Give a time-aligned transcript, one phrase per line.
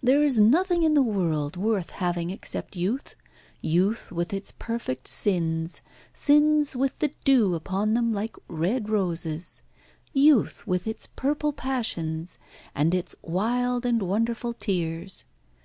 [0.00, 3.16] "There is nothing in the world worth having except youth,
[3.60, 5.82] youth with its perfect sins,
[6.14, 9.62] sins with the dew upon them like red roses
[10.12, 12.38] youth with its purple passions
[12.76, 15.24] and its wild and wonderful tears.